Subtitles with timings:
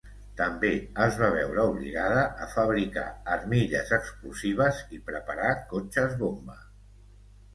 [0.39, 0.69] També
[1.03, 3.03] es va veure obligada a fabricar
[3.35, 6.57] armilles explosives i preparar cotxes bomba.